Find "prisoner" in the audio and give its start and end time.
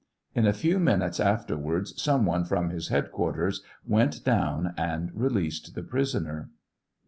5.83-6.49